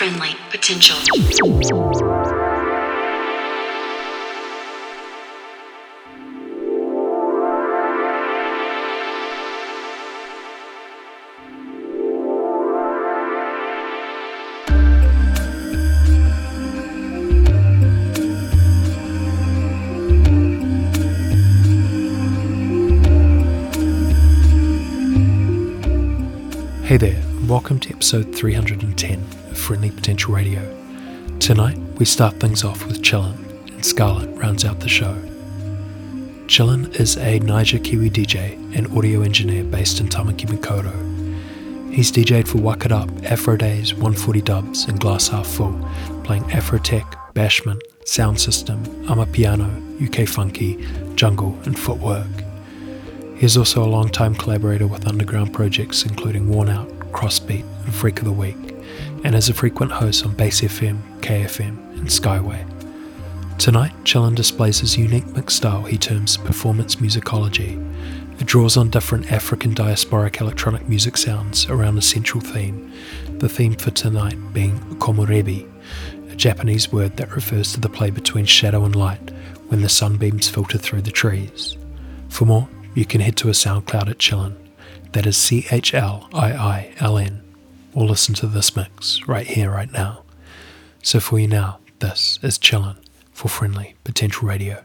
friendly 0.00 0.34
potential. 0.48 0.96
Hey 26.86 26.96
there, 26.96 27.22
welcome 27.46 27.78
to 27.80 27.90
episode 27.90 28.34
310 28.34 29.20
of 29.20 29.39
Friendly 29.54 29.90
Potential 29.90 30.34
Radio. 30.34 30.60
Tonight, 31.38 31.78
we 31.98 32.04
start 32.04 32.40
things 32.40 32.64
off 32.64 32.86
with 32.86 33.02
Chillin, 33.02 33.36
and 33.70 33.84
Scarlett 33.84 34.36
rounds 34.36 34.64
out 34.64 34.80
the 34.80 34.88
show. 34.88 35.14
Chillin 36.46 36.92
is 36.98 37.16
a 37.16 37.38
Niger 37.38 37.78
Kiwi 37.78 38.10
DJ 38.10 38.54
and 38.76 38.86
audio 38.96 39.22
engineer 39.22 39.64
based 39.64 40.00
in 40.00 40.08
Tamaki 40.08 40.46
Makaurau. 40.46 41.10
He's 41.92 42.12
DJ'd 42.12 42.48
for 42.48 42.58
Waka 42.58 42.86
It 42.86 42.92
Up, 42.92 43.10
Afro 43.24 43.56
Days, 43.56 43.94
140 43.94 44.40
Dubs, 44.42 44.84
and 44.84 44.98
Glass 44.98 45.28
Half 45.28 45.46
Full, 45.46 45.78
playing 46.24 46.44
Afrotech, 46.44 47.04
Bashment, 47.34 47.80
Sound 48.04 48.40
System, 48.40 48.84
Amapiano, 49.06 49.70
UK 50.00 50.28
Funky, 50.28 50.86
Jungle, 51.14 51.58
and 51.64 51.78
Footwork. 51.78 52.26
He 53.36 53.46
is 53.46 53.56
also 53.56 53.82
a 53.82 53.88
long-time 53.88 54.34
collaborator 54.34 54.86
with 54.86 55.06
underground 55.06 55.52
projects 55.52 56.04
including 56.04 56.48
Worn 56.48 56.68
Out, 56.68 56.88
Crossbeat, 57.12 57.64
and 57.84 57.94
Freak 57.94 58.18
of 58.18 58.24
the 58.24 58.32
Week, 58.32 58.69
and 59.24 59.34
is 59.34 59.48
a 59.48 59.54
frequent 59.54 59.92
host 59.92 60.24
on 60.24 60.34
Base 60.34 60.60
FM, 60.62 61.00
KFM, 61.20 61.98
and 61.98 62.06
Skyway. 62.08 62.66
Tonight, 63.58 63.92
Chillin 64.04 64.34
displays 64.34 64.80
his 64.80 64.96
unique 64.96 65.26
mix 65.34 65.54
style 65.54 65.82
he 65.82 65.98
terms 65.98 66.38
performance 66.38 66.96
musicology. 66.96 67.76
It 68.40 68.46
draws 68.46 68.78
on 68.78 68.88
different 68.88 69.30
African 69.30 69.74
diasporic 69.74 70.40
electronic 70.40 70.88
music 70.88 71.18
sounds 71.18 71.66
around 71.68 71.98
a 71.98 72.02
central 72.02 72.40
theme, 72.40 72.90
the 73.38 73.48
theme 73.50 73.74
for 73.74 73.90
tonight 73.90 74.38
being 74.54 74.78
komorebi, 74.96 75.70
a 76.32 76.36
Japanese 76.36 76.90
word 76.90 77.18
that 77.18 77.34
refers 77.34 77.74
to 77.74 77.80
the 77.80 77.90
play 77.90 78.08
between 78.08 78.46
shadow 78.46 78.84
and 78.84 78.96
light 78.96 79.30
when 79.68 79.82
the 79.82 79.88
sunbeams 79.90 80.48
filter 80.48 80.78
through 80.78 81.02
the 81.02 81.10
trees. 81.10 81.76
For 82.30 82.46
more, 82.46 82.68
you 82.94 83.04
can 83.04 83.20
head 83.20 83.36
to 83.36 83.48
a 83.48 83.52
SoundCloud 83.52 84.08
at 84.08 84.18
Chillin. 84.18 84.56
That 85.12 85.26
is 85.26 85.36
C 85.36 85.66
H 85.70 85.92
L 85.92 86.28
I 86.32 86.52
I 86.52 86.94
L 86.98 87.18
N. 87.18 87.49
Or 87.92 88.06
listen 88.06 88.34
to 88.36 88.46
this 88.46 88.76
mix 88.76 89.26
right 89.26 89.46
here, 89.46 89.70
right 89.70 89.90
now. 89.90 90.22
So 91.02 91.18
for 91.18 91.38
you 91.38 91.48
now, 91.48 91.78
this 91.98 92.38
is 92.42 92.58
Chillin 92.58 92.96
for 93.32 93.48
Friendly 93.48 93.94
Potential 94.04 94.46
Radio. 94.46 94.82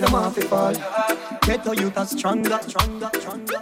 where 0.00 0.08
them 0.08 0.14
off 0.14 0.36
fall. 0.44 0.74
Ghetto 1.42 1.72
youth 1.72 1.96
are 1.96 2.06
stronger, 2.06 2.58
stronger, 2.62 3.10
stronger. 3.14 3.60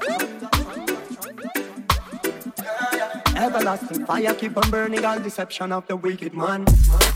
Everlasting 3.36 4.04
fire 4.04 4.34
keep 4.34 4.56
on 4.56 4.70
burning 4.70 5.04
all 5.04 5.18
deception 5.20 5.72
of 5.72 5.86
the 5.86 5.96
wicked 5.96 6.34
man. 6.34 6.64
man. 6.64 7.07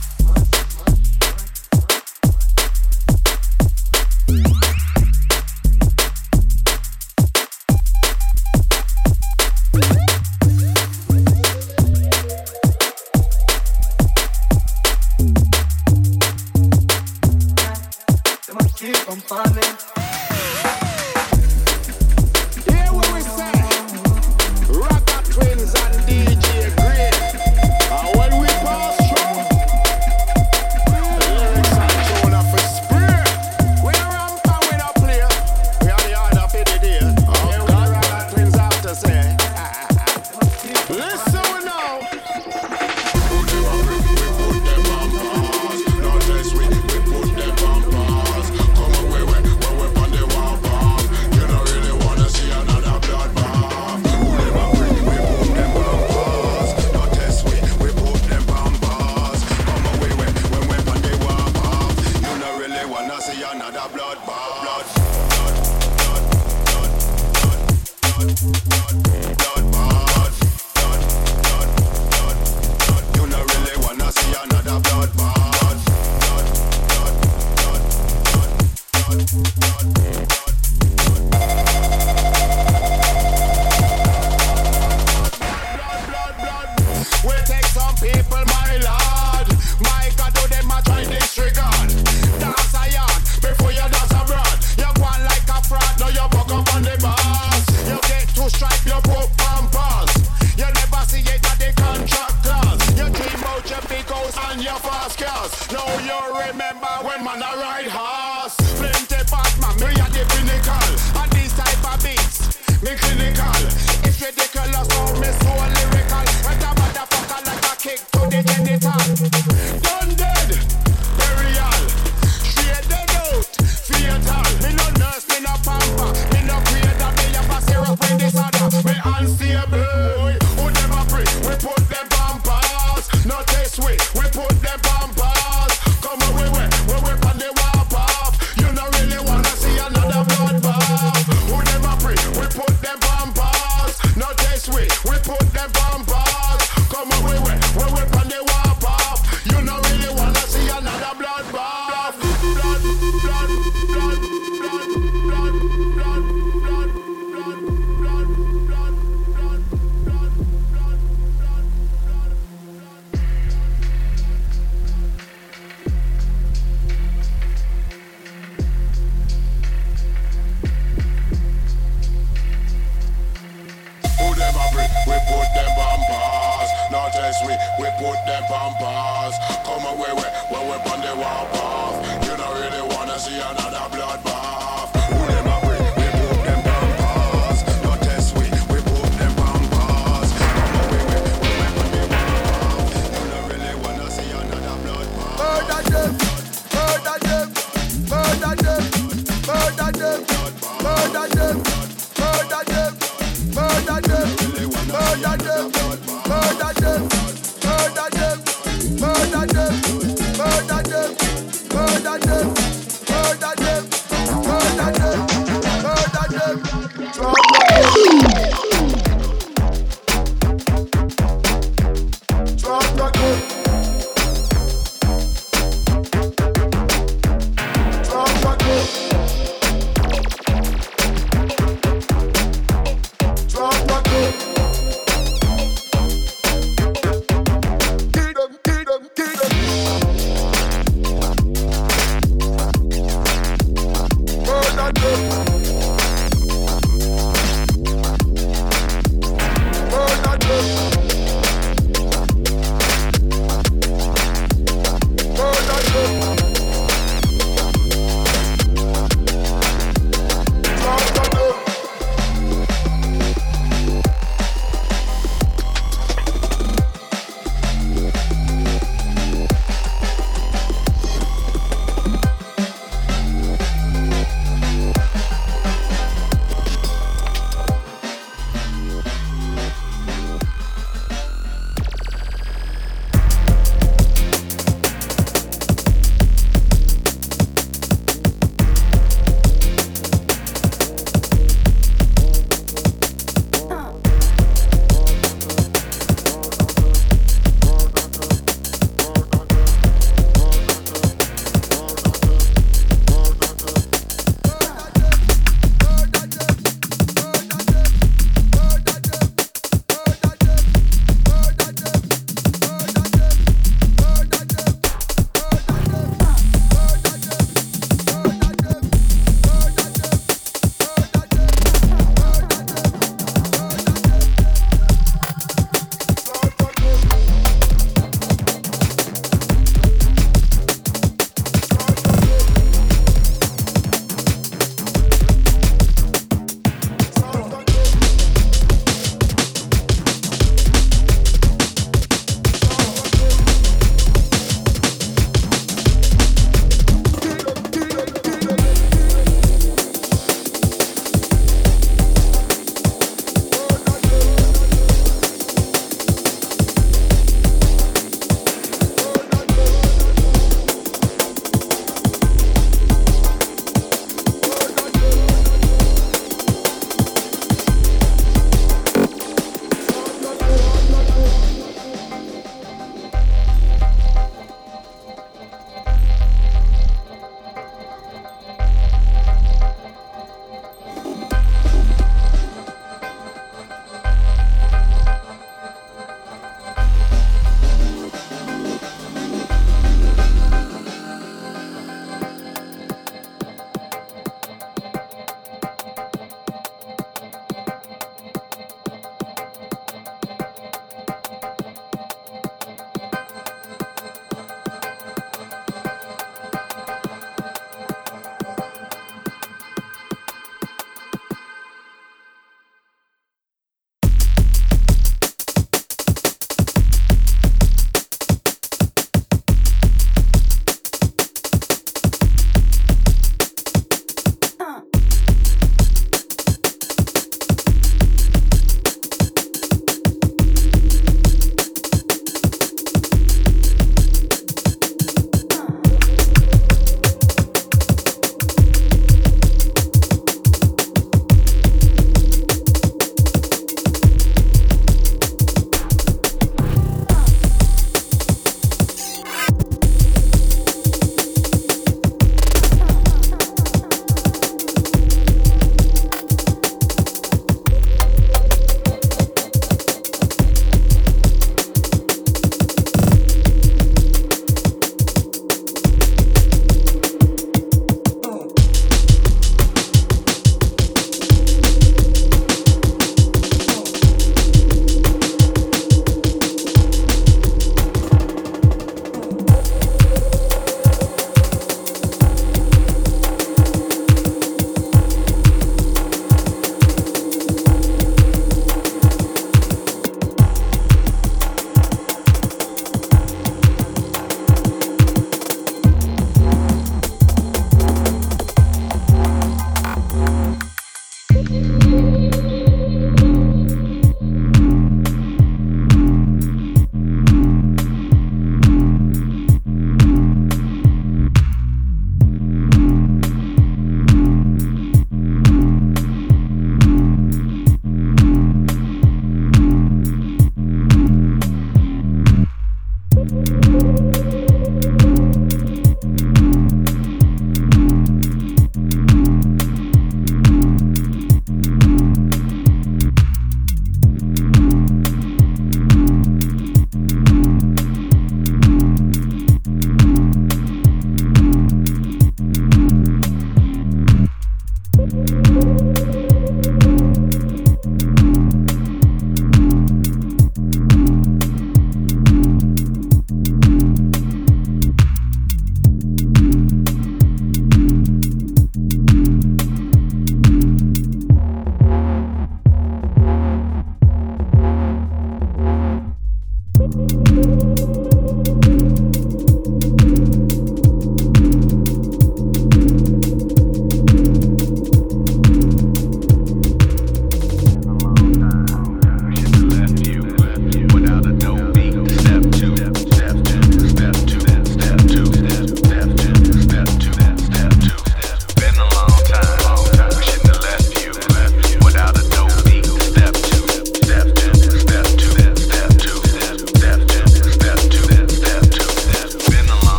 man, 107.39 107.43
I 107.43 107.62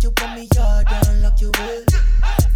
Come 0.00 0.10
you 0.10 0.14
from 0.16 0.34
me 0.36 0.48
yard 0.54 0.86
and 0.90 1.22
lock 1.22 1.40
you 1.40 1.50
away. 1.58 1.84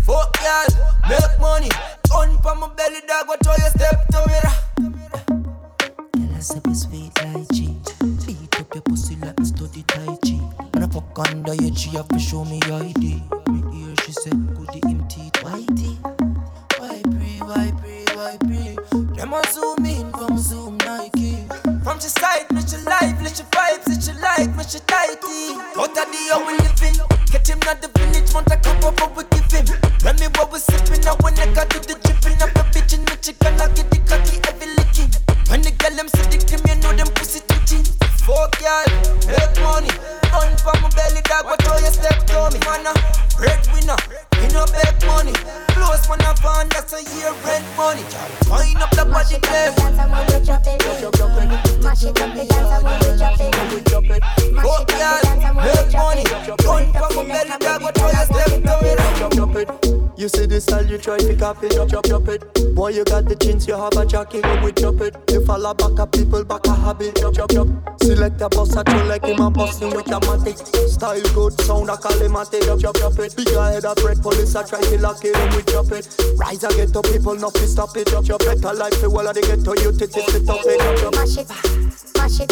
Fuck 0.05 0.37
y'all, 0.45 1.09
make 1.09 1.41
money. 1.41 1.69
Gun 2.09 2.41
for 2.41 2.55
my 2.55 2.69
belly, 2.75 3.01
dog, 3.09 3.27
what 3.27 3.45
all 3.49 3.55
you 3.55 3.71
step 3.71 4.07
to 4.09 4.19
me. 4.29 4.39
Girl, 6.15 6.37
I 6.37 6.39
said 6.39 6.63
be 6.63 6.75
sweet 6.75 7.11
like 7.25 7.49
G. 7.53 7.77
Beat 8.27 8.61
up 8.61 8.75
your 8.75 8.83
pussy 8.83 9.17
like 9.17 9.41
study 9.43 9.83
Tai 9.89 10.17
Chi. 10.25 10.39
When 10.73 10.85
I 10.85 10.87
fuck 10.87 11.19
under 11.19 11.55
your 11.55 11.71
G, 11.71 11.91
have 11.97 12.07
to 12.09 12.19
show 12.21 12.45
me 12.45 12.61
ID. 12.63 13.23
Me 13.51 13.77
hear 13.77 13.97
she 14.05 14.13
said, 14.13 14.35
back 65.75 65.99
up 66.01 66.13
people, 66.13 66.45
back 66.45 66.67
a 66.67 66.75
habit. 66.75 67.15
Drop, 67.17 67.35
drop, 67.35 67.49
drop. 67.51 67.69
Select 68.03 68.41
a 68.41 68.49
boss, 68.49 68.77
I 68.77 68.83
chill 68.83 69.07
like 69.07 69.25
him 69.25 69.41
and 69.41 69.55
busting 69.55 69.91
with 69.91 70.09
a 70.09 70.21
matic. 70.21 70.59
Style 70.89 71.23
good, 71.35 71.61
sound 71.61 71.91
a 71.91 71.97
calimatic. 71.97 72.63
Drop, 72.63 72.79
drop, 72.81 72.95
drop 72.97 73.19
it. 73.19 73.37
Big 73.37 73.49
head 73.49 73.85
of 73.85 73.97
bread, 73.97 74.21
police 74.23 74.55
I 74.55 74.63
try 74.65 74.81
to 74.81 74.99
lock 74.99 75.25
it. 75.25 75.37
We 75.57 75.63
drop 75.63 75.93
it, 75.93 76.09
rise 76.37 76.65
and 76.65 76.75
get 76.75 76.93
to 76.93 77.03
people, 77.03 77.35
not 77.35 77.55
to 77.55 77.67
stop 77.67 77.97
it. 77.97 78.07
Drop, 78.09 78.25
drop, 78.25 78.41
better 78.41 78.75
life, 78.75 79.01
the 79.01 79.11
wall 79.11 79.27
of 79.27 79.35
the 79.35 79.41
ghetto, 79.43 79.75
you 79.81 79.93
take 79.97 80.17
it, 80.17 80.31
sit 80.31 80.49
up 80.49 80.61
it. 80.65 80.79
Drop, 80.81 80.97
drop. 80.99 81.15
Mash 81.15 81.37
it, 81.39 81.49
mash 82.17 82.41
it, 82.41 82.51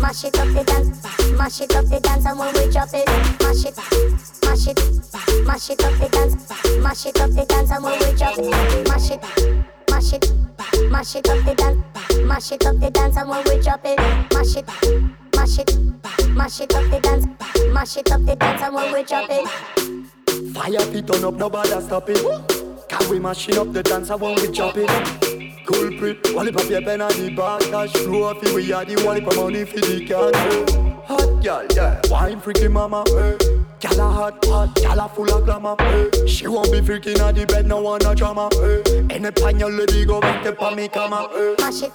mash 0.00 0.24
it 0.24 0.38
up 0.38 0.48
the 0.48 0.64
dance, 0.64 1.02
mash 1.38 1.60
it 1.60 1.74
up 1.74 1.86
the 1.86 2.00
dance 2.00 2.26
and 2.26 2.38
when 2.38 2.52
we 2.54 2.70
drop 2.72 2.88
it, 2.92 3.06
mash 3.40 3.64
it, 3.64 3.76
mash 4.44 4.66
it, 4.66 4.78
mash 5.46 5.70
it 5.70 5.84
up 5.84 5.98
the 5.98 6.08
dance, 6.08 6.82
mash 6.82 7.06
it 7.06 7.20
up 7.20 7.30
the 7.30 7.44
dance 7.44 7.70
and 7.70 7.84
when 7.84 7.98
we 7.98 8.16
drop 8.16 8.38
it, 8.38 8.88
mash 8.88 9.10
it, 9.10 9.22
mash 9.90 10.12
it, 10.12 10.90
mash 10.90 11.16
it 11.16 11.28
up 11.28 11.44
the 11.44 11.54
dance, 11.54 11.93
mash 12.24 12.52
it 12.52 12.66
up 12.66 12.78
the 12.80 12.90
dance 12.90 13.16
and 13.16 13.28
when 13.28 13.42
we 13.44 13.60
drop 13.62 13.80
it, 13.84 13.98
mash 14.32 14.56
it, 14.56 14.66
mash 15.36 15.58
it, 15.58 16.30
mash 16.30 16.60
it 16.60 16.74
up 16.74 16.90
the 16.90 17.00
dance, 17.00 17.26
mash 17.72 17.96
it 17.96 18.10
up 18.10 18.24
the 18.24 18.36
dance 18.36 18.62
and 18.62 18.74
when 18.74 18.92
we 18.92 19.02
drop 19.02 19.28
it. 19.30 19.48
Fire 20.54 20.92
pit 20.92 21.06
turn 21.06 21.24
up, 21.24 21.34
nobody 21.34 21.80
stop 21.80 22.08
it. 22.08 22.64
Can 22.88 23.10
we 23.10 23.18
machine 23.18 23.58
up 23.58 23.72
the 23.72 23.82
dance 23.82 24.10
and 24.10 24.20
when 24.20 24.34
we 24.36 24.50
chop 24.52 24.76
it? 24.76 24.88
Culprit, 25.66 26.34
wally 26.34 26.52
pop 26.52 26.68
your 26.68 26.82
pen 26.82 27.00
on 27.00 27.10
the 27.12 27.30
back 27.30 27.62
Cash 27.62 27.92
flow 27.92 28.24
off 28.24 28.54
we 28.54 28.70
are 28.70 28.84
the 28.84 29.02
wally 29.04 29.22
pop 29.22 29.36
money 29.36 29.64
for 29.64 29.80
the 29.80 30.04
cash 30.04 30.78
Hot 31.06 31.42
girl, 31.42 31.66
yeah, 31.74 32.00
wine 32.10 32.38
freaky 32.38 32.68
mama 32.68 33.02
eh. 33.16 33.63
Girl 33.84 34.00
a 34.00 34.10
hot, 34.10 34.44
hot, 34.46 34.74
girl 34.76 35.00
a 35.00 35.08
full 35.08 35.30
of 35.30 35.44
glamour 35.44 35.76
eh. 35.78 36.26
She 36.26 36.46
won't 36.46 36.72
be 36.72 36.80
freaking 36.80 37.20
on 37.22 37.34
the 37.34 37.44
bed, 37.44 37.66
no 37.66 37.82
one 37.82 38.00
no 38.02 38.14
drama 38.14 38.48
eh. 38.62 39.14
Anytime 39.14 39.58
your 39.58 39.70
lady 39.70 40.06
go 40.06 40.22
back 40.22 40.42
to 40.42 40.74
me, 40.74 40.88
come 40.88 41.12
on 41.12 41.28
eh. 41.34 41.54
Mash 41.58 41.82
it, 41.82 41.94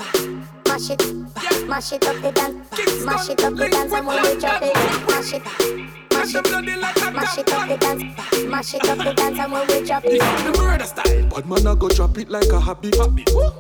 mash 0.68 0.90
it, 0.92 1.68
mash 1.68 1.92
it 1.92 2.06
up 2.06 2.22
the 2.22 2.32
dance, 2.32 3.04
mash 3.04 3.30
it 3.30 3.44
up 3.44 3.56
the 3.56 3.70
dance 3.70 3.92
and 3.92 4.06
when 4.06 4.22
we 4.22 4.40
drop 4.40 4.62
it, 4.62 4.76
mash 5.08 5.34
it, 5.34 6.09
mash 6.20 6.36
it, 6.36 7.14
mash 7.14 7.38
it 7.38 7.54
up 7.54 7.68
the 7.68 7.78
dance, 7.78 8.04
mash 8.48 8.74
it 8.74 8.90
up 8.90 8.98
the 8.98 9.14
dance 9.14 9.40
and 9.40 9.52
when 9.52 9.68
we 9.68 9.86
drop 9.86 10.04
it. 10.06 10.20
The 10.20 10.58
murder 10.58 10.86
style. 10.86 11.24
Bad 11.30 11.46
man 11.48 11.68
a 11.68 11.76
go 11.76 11.88
drop 11.90 12.18
it 12.18 12.30
like 12.30 12.50
a 12.52 12.60
habit. 12.60 12.96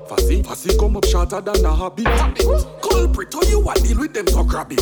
Fussy, 0.07 0.43
fussy 0.43 0.77
come 0.77 0.97
up 0.97 1.05
shorter 1.05 1.41
than 1.41 1.65
a 1.65 1.75
habit. 1.75 2.05
Culprit, 2.81 3.33
how 3.33 3.41
you 3.43 3.67
a 3.69 3.73
deal 3.75 3.99
with 3.99 4.13
them 4.13 4.27
so 4.27 4.43
grab 4.43 4.71
it? 4.71 4.79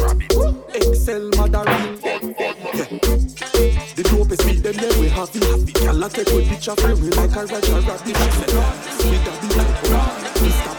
Excel 0.76 1.30
motherine. 1.32 2.02
Yeah. 2.74 2.86
The 3.96 4.04
dope 4.04 4.32
is 4.32 4.46
me, 4.46 4.54
them 4.54 4.76
there 4.76 5.00
we 5.00 5.10
have 5.10 5.30
it. 5.36 5.44
Gyal 5.74 6.06
a 6.06 6.10
take 6.10 6.34
with 6.34 6.50
picture 6.50 6.76
frame 6.76 7.02
me 7.02 7.10
like 7.10 7.36
a 7.36 7.46
Roger 7.46 7.80
Rabbit. 7.82 8.06
She 8.06 8.14
said, 8.14 8.50
"Sweet 9.00 9.28
a 9.28 9.32
bit 9.42 9.58
like 9.58 9.68
a 9.68 10.18
Mr. 10.38 10.77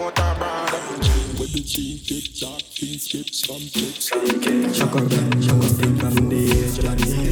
out 0.00 0.18
abroad. 0.18 0.72
With 1.38 1.52
the 1.52 1.62
cheek, 1.62 2.06
tick 2.06 2.40
tock, 2.40 2.60
things 2.60 3.04
skip 3.04 3.28
some 3.30 3.64
tips. 3.68 4.08
Sugar 4.76 5.06
gun, 5.06 5.42
you 5.42 5.62
thing 5.78 5.96
from 5.96 6.28
the 6.28 6.40
age 6.50 6.78
of 6.78 6.84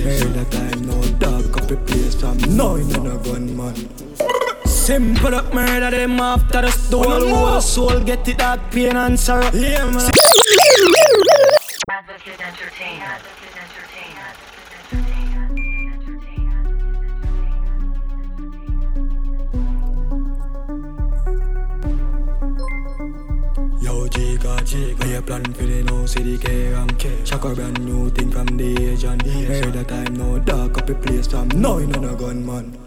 Heard 0.04 0.34
that 0.34 0.50
time, 0.50 0.86
no 0.86 1.02
dog, 1.18 1.52
copy 1.52 1.76
place 1.76 2.14
from 2.14 2.38
nine 2.56 2.90
and 2.94 3.06
a 3.08 3.16
gunman. 3.18 4.08
Simple 4.66 5.34
up 5.34 5.52
murder 5.52 5.90
them 5.90 6.18
after 6.18 6.62
the 6.62 6.68
oh, 6.68 6.70
stone 6.70 7.28
Whole 7.28 7.60
soul 7.60 8.00
get 8.00 8.26
it 8.26 8.38
that 8.38 8.70
pain 8.70 8.96
and 8.96 9.20
sorrow 9.20 9.50
Yeah 9.52 9.84
man 9.84 10.10
Chica, 25.39 25.49
me 25.49 25.55
a 25.55 25.55
plan 25.55 25.55
for 25.55 25.62
the 25.62 25.82
no 25.84 26.07
city 26.07 26.39
K 26.39 26.72
and 26.72 26.99
K. 26.99 27.24
Shock 27.24 27.45
a 27.45 27.55
brand 27.55 27.84
new 27.84 28.11
thing 28.11 28.30
from 28.30 28.47
the. 28.57 28.74
Heard 28.76 29.72
that 29.72 29.89
time 29.89 30.14
no 30.14 30.39
dark 30.39 30.78
up 30.78 30.89
a 30.89 30.95
place 30.95 31.26
from 31.26 31.49
nine 31.49 31.95
and 31.95 32.05
a 32.05 32.14
gunman. 32.14 32.78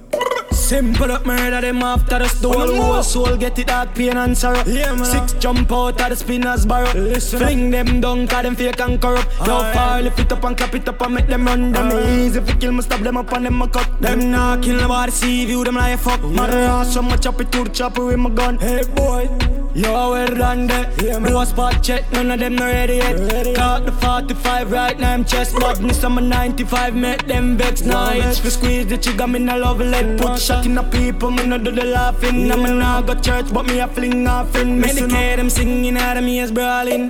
Simple 0.52 1.12
up 1.12 1.26
murder 1.26 1.62
them 1.62 1.82
after 1.82 2.20
the 2.20 2.26
oh, 2.26 2.28
stone 2.28 2.76
Whole 2.76 3.04
soul 3.04 3.38
get 3.38 3.58
it 3.60 3.68
dark 3.68 3.94
pain 3.96 4.18
and 4.18 4.38
sorrow. 4.38 4.64
Yeah, 4.66 4.94
man. 4.94 5.06
Six 5.06 5.34
jump 5.34 5.72
out 5.72 6.02
of 6.02 6.10
the 6.10 6.16
spinner's 6.16 6.66
barrow. 6.66 6.92
Listen. 6.94 7.40
Fling 7.40 7.72
them 7.72 8.02
down 8.02 8.28
cause 8.28 8.44
them 8.44 8.56
fake 8.56 8.80
and 8.80 9.02
corrupt. 9.02 9.28
Yo 9.40 9.60
far 9.74 10.02
lift 10.02 10.20
it 10.20 10.32
up 10.32 10.44
and 10.44 10.58
clap 10.58 10.76
it 10.76 10.88
up 10.88 11.02
and 11.02 11.16
make 11.16 11.28
them 11.28 11.46
run 11.46 11.72
them 11.72 11.92
Easy 12.10 12.40
if 12.40 12.50
you 12.50 12.56
kill 12.56 12.72
me 12.72 12.82
stop 12.82 13.02
them 13.02 13.18
up 13.18 13.32
and 13.34 13.46
them 13.46 13.62
a 13.62 13.68
cut 13.68 14.02
Them. 14.02 14.32
Not 14.32 14.62
kill 14.62 14.80
nobody 14.80 15.12
see 15.12 15.46
view 15.46 15.64
them 15.64 15.76
like 15.76 16.00
fuck 16.00 16.22
Mother 16.22 16.86
so 16.86 17.02
much 17.02 17.24
chop 17.24 17.42
it 17.42 17.52
to 17.52 17.64
the 17.64 17.70
chopper 17.70 18.06
with 18.06 18.20
my 18.20 18.30
gun. 18.30 18.58
Hey 18.60 18.84
boy 18.96 19.30
Yo, 19.74 20.12
we're 20.12 20.28
done 20.28 20.68
there. 20.68 20.92
Yeah. 21.02 21.20
Do 21.20 21.46
spot 21.46 21.82
check, 21.82 22.12
none 22.12 22.30
of 22.32 22.40
them 22.40 22.58
ready 22.58 22.96
yet. 22.96 23.56
Caught 23.56 23.86
the 23.86 23.94
45 23.94 24.72
right 24.72 25.00
now, 25.00 25.14
I'm 25.14 25.24
chest 25.24 25.56
badness. 25.56 26.04
I'm 26.04 26.18
a 26.18 26.22
95, 26.22 26.94
make 26.94 27.26
them 27.26 27.58
vex 27.58 27.82
nights. 27.82 28.40
For 28.40 28.50
squeeze 28.50 28.88
the 28.88 28.98
trigger, 28.98 29.28
me 29.28 29.40
no 29.40 29.58
love 29.58 29.80
let 29.80 30.20
Put 30.20 30.40
shot 30.40 30.66
in 30.66 30.76
the 30.76 30.84
people, 30.84 31.32
me 31.32 31.48
no 31.48 31.58
do 31.58 31.72
the 31.72 31.86
laughing. 31.86 32.52
I'm 32.52 32.66
a 32.66 32.74
nah 32.74 33.02
go 33.02 33.16
church, 33.16 33.54
but 33.54 33.66
me 33.66 33.80
a 33.80 33.88
fling 33.88 34.28
off 34.28 34.54
in. 34.56 34.82
Medicate 34.82 35.38
them 35.38 35.50
singing 35.50 35.96
out 35.96 36.18
of 36.18 36.24
me 36.26 36.40
as 36.42 36.52
brawling. 36.52 37.10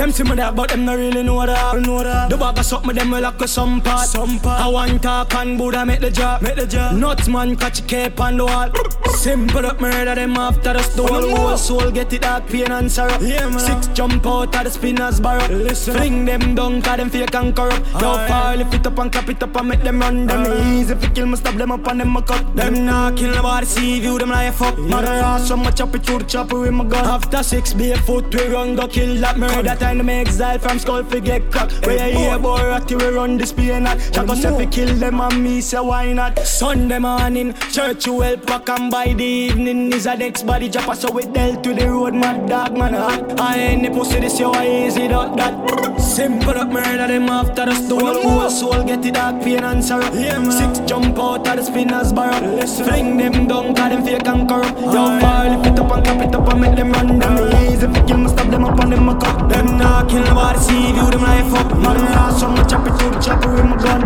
Them 0.00 0.12
see 0.12 0.24
me 0.24 0.34
that, 0.36 0.56
but 0.56 0.70
them 0.70 0.86
not 0.86 0.96
really 0.96 1.22
know 1.22 1.44
that. 1.44 1.78
Know 1.82 2.02
that. 2.02 2.30
The 2.30 2.36
bag 2.38 2.56
of 2.56 2.64
something, 2.64 2.96
them 2.96 3.10
will 3.10 3.22
a 3.22 3.46
some 3.46 3.82
part. 3.82 4.08
Some 4.08 4.40
part. 4.40 4.62
I 4.62 4.66
want 4.66 5.02
talk 5.02 5.34
and 5.34 5.58
Buddha 5.58 5.84
make 5.84 6.00
the 6.00 6.10
job. 6.10 6.40
Make 6.40 6.56
the 6.56 6.66
job. 6.66 6.96
Nuts 6.96 7.28
man 7.28 7.54
catch 7.54 7.80
a 7.80 7.82
cape 7.82 8.18
on 8.18 8.38
the 8.38 8.46
wall. 8.46 8.70
Simple 9.10 9.66
up 9.66 9.78
murder 9.78 10.14
them 10.14 10.36
after 10.38 10.72
the 10.72 10.82
stone. 10.82 11.36
Whole 11.36 11.54
soul 11.58 11.90
get 11.90 12.10
it 12.14 12.22
dark 12.22 12.46
pain 12.46 12.72
and 12.72 12.90
sorrow. 12.90 13.18
Yeah, 13.20 13.50
man. 13.50 13.58
Six 13.58 13.88
jump 13.88 14.24
out 14.24 14.56
of 14.56 14.64
the 14.64 14.70
spinner's 14.70 15.20
barrow. 15.20 15.46
Listen. 15.54 15.94
Fling 15.94 16.24
them 16.24 16.54
down, 16.54 16.80
cause 16.80 16.96
them 16.96 17.10
fake 17.10 17.34
and 17.34 17.54
corrupt. 17.54 17.86
Yo, 18.00 18.26
far 18.26 18.56
lift 18.56 18.72
it 18.72 18.86
up 18.86 18.98
and 18.98 19.12
clap 19.12 19.28
it 19.28 19.42
up 19.42 19.54
and 19.54 19.68
make 19.68 19.82
them 19.82 20.00
run. 20.00 20.26
Them 20.26 20.78
easy 20.78 20.94
if 20.94 21.02
you 21.02 21.10
kill 21.10 21.26
me, 21.26 21.36
stop 21.36 21.56
them 21.56 21.72
up 21.72 21.86
and 21.88 22.00
them 22.00 22.16
a 22.16 22.22
cut. 22.22 22.56
Them 22.56 22.86
not 22.86 23.18
kill 23.18 23.34
nobody, 23.34 23.66
see 23.66 24.00
view 24.00 24.18
them 24.18 24.30
like 24.30 24.48
a 24.48 24.52
fuck. 24.52 24.78
Mother 24.78 25.08
ass, 25.08 25.48
so 25.48 25.58
much 25.58 25.76
chop 25.76 25.94
it 25.94 26.06
through 26.06 26.20
the 26.20 26.24
chopper 26.24 26.58
with 26.58 26.72
my 26.72 26.84
gun. 26.84 27.04
After 27.04 27.42
six 27.42 27.74
barefoot, 27.74 28.34
we 28.34 28.46
run 28.46 28.76
go 28.76 28.88
kill 28.88 29.20
that 29.20 29.36
murder. 29.36 29.76
Time 29.90 29.98
to 29.98 30.04
make 30.04 30.28
exile 30.28 30.56
from 30.56 30.78
skull 30.78 31.02
fi 31.02 31.18
get 31.18 31.50
cracked. 31.50 31.84
Where 31.84 32.08
you 32.08 32.16
hear 32.16 32.38
boy 32.38 32.62
ratty 32.62 32.94
we 32.94 33.08
run 33.08 33.36
this 33.36 33.52
play 33.52 33.80
not. 33.80 33.98
Chaka 34.12 34.36
say 34.36 34.56
fi 34.56 34.66
kill 34.66 34.94
them 34.94 35.20
and 35.20 35.42
me 35.42 35.60
say 35.60 35.80
why 35.80 36.12
not? 36.12 36.38
Sunday 36.38 37.00
morning, 37.00 37.54
church 37.72 38.06
you 38.06 38.12
well 38.12 38.36
pack 38.36 38.68
and 38.68 38.88
by 38.88 39.12
the 39.12 39.24
evening 39.24 39.92
is 39.92 40.06
a 40.06 40.14
next 40.14 40.44
body 40.46 40.68
drop. 40.68 40.94
So 40.94 41.10
we 41.10 41.24
dealt 41.24 41.64
to 41.64 41.74
the 41.74 41.88
road, 41.88 42.14
mad 42.14 42.48
dog 42.48 42.78
man 42.78 42.94
hot. 42.94 43.40
I 43.40 43.56
ain't 43.58 43.82
the 43.82 43.90
pussy 43.90 44.20
this 44.20 44.38
yo 44.38 44.54
easy 44.62 45.08
dot 45.08 45.36
that. 45.38 46.00
Simple 46.00 46.56
up 46.56 46.68
murder 46.68 47.08
them 47.08 47.28
after 47.28 47.66
the 47.66 47.74
stone. 47.74 48.22
Whole 48.22 48.48
soul 48.48 48.84
get 48.84 49.04
it 49.04 49.14
dark 49.14 49.42
pain 49.42 49.64
and 49.64 49.84
sorrow. 49.84 50.08
Six 50.52 50.78
jump 50.88 51.18
out 51.18 51.48
of 51.48 51.56
the 51.56 51.64
spinner's 51.64 52.12
barrow. 52.12 52.64
Fling 52.84 53.16
them 53.16 53.48
down, 53.48 53.74
cause 53.74 53.90
them 53.90 54.04
fake 54.04 54.28
and 54.28 54.48
corrupt. 54.48 54.78
Yo, 54.78 55.18
far 55.18 55.50
lift 55.50 55.66
it 55.66 55.80
up 55.80 55.90
and 55.90 56.04
clap 56.04 56.28
it 56.28 56.34
up 56.36 56.48
and 56.52 56.60
make 56.60 56.76
them 56.76 56.92
run. 56.92 57.18
Them 57.18 57.72
easy 57.72 57.88
fi 57.88 58.06
kill 58.06 58.18
me, 58.18 58.28
stop 58.28 58.48
them 58.52 58.64
up 58.64 58.78
and 58.78 58.92
them 58.92 59.08
a 59.08 59.18
cut. 59.18 59.48
Them 59.48 59.79
not 59.80 60.08
kill 60.08 60.22
nobody, 60.24 60.58
see 60.58 60.92
view 60.92 61.10
them 61.10 61.22
like 61.22 61.46
fuck. 61.50 61.68
Man, 61.78 61.96
from 62.38 62.56
the 62.56 62.64
chop 62.64 62.86
it 62.86 62.94
to 62.98 63.10
the 63.10 63.20
chopper 63.20 63.52
with 63.52 63.64
my 63.64 63.76
gun. 63.76 64.00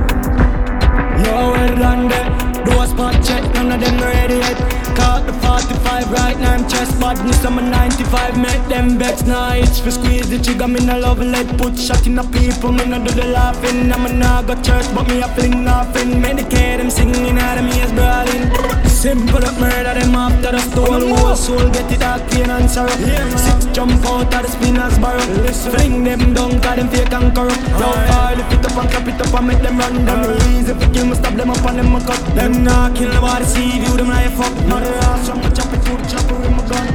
Well 1.23 1.77
done 1.77 2.09
there. 2.09 2.29
Do 2.65 2.81
a 2.81 2.87
spot 2.87 3.15
check, 3.25 3.43
none 3.55 3.73
of 3.73 3.81
them 3.81 3.99
ready 3.99 4.37
yet. 4.37 4.59
Caught 4.97 5.27
the 5.27 5.33
45 5.33 6.13
right 6.13 6.39
now, 6.39 6.55
I'm 6.55 6.69
chest 6.69 6.99
badness. 7.01 7.45
I'm 7.45 7.59
a 7.59 7.63
95, 7.63 8.39
make 8.39 8.65
them 8.69 8.99
vex 8.99 9.23
nights. 9.25 9.79
For 9.79 9.91
squeeze 9.91 10.29
the 10.29 10.39
trigger, 10.39 10.69
me 10.69 10.85
no 10.85 10.99
love 10.99 11.19
let 11.19 11.47
put 11.59 11.79
shot 11.79 12.07
in 12.07 12.15
the 12.15 12.25
people, 12.25 12.73
me 12.73 12.85
no 12.87 12.99
do 13.05 13.13
the 13.13 13.27
laughing. 13.27 13.93
I'm 13.93 14.07
a 14.07 14.13
naga 14.13 14.55
church, 14.63 14.87
but 14.95 15.09
me 15.09 15.23
a 15.23 15.29
fling 15.29 15.65
nothing. 15.65 16.23
Medicate 16.23 16.79
them 16.79 16.91
singing 16.91 17.39
out 17.39 17.59
of 17.59 17.65
me 17.65 17.81
as 17.81 17.93
brawling. 17.93 18.94
Simple 19.05 19.45
up 19.45 19.61
murder 19.61 20.01
them 20.01 20.15
after 20.15 20.53
the 20.53 20.59
stone. 20.61 21.13
Whole 21.13 21.37
soul 21.37 21.69
get 21.69 21.93
it 21.93 22.01
dark 22.01 22.25
pain 22.31 22.49
and 22.49 22.71
sorrow. 22.71 22.89
Six 23.37 23.67
jump 23.77 24.03
out 24.07 24.33
of 24.33 24.43
the 24.43 24.49
spinner's 24.49 24.97
barrow. 24.97 25.21
Fling 25.77 26.05
them 26.05 26.33
down, 26.33 26.59
cause 26.63 26.77
them 26.77 26.89
fake 26.89 27.13
and 27.13 27.29
corrupt. 27.37 27.61
Yo, 27.77 27.93
far 28.09 28.35
lift 28.35 28.55
it 28.55 28.65
up 28.65 28.79
and 28.81 28.89
clap 28.89 29.07
it 29.07 29.21
up 29.21 29.35
and 29.37 29.47
make 29.47 29.61
them 29.61 29.77
run. 29.77 30.07
Them 30.07 30.41
easy 30.57 30.73
if 30.73 30.81
you 30.81 30.89
kill 30.89 31.05
me, 31.05 31.17
stop 31.17 31.35
them 31.35 31.51
up 31.51 31.61
and 31.69 31.81
them 31.81 31.95
a 31.95 32.01
cut. 32.01 32.17
Them 32.35 32.65
not 32.65 32.97
kill 32.97 33.13
nobody, 33.13 33.45
see 33.45 33.77
view 33.77 33.95
them 33.95 34.09
like 34.09 34.33
fuck. 34.33 34.57
Mother 34.65 34.89
ass, 35.05 35.27
so 35.27 35.35
much 35.35 35.53
chop 35.55 35.69
it 35.75 35.85
to 35.85 35.93
the 36.01 36.07
chopper 36.09 36.41
with 36.41 36.57
my 36.57 36.65
gun. 36.65 36.89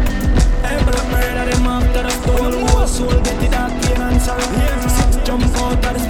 Able 0.65 0.97
up 0.97 1.05
murder 1.13 1.45
them 1.45 1.67
after 1.69 2.01
the 2.01 2.13
stone. 2.25 2.57
Whole 2.73 2.87
soul 2.87 3.21
get 3.21 3.37
it 3.37 3.51
dark 3.53 3.69
pain 3.85 4.01
and 4.01 4.19
sorrow. 4.19 4.49
Six 4.97 5.21
jump 5.21 5.45
out 5.61 5.77
of 5.77 5.93
the 5.93 6.08